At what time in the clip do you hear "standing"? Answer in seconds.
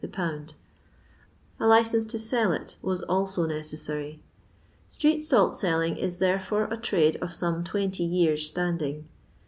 8.47-9.07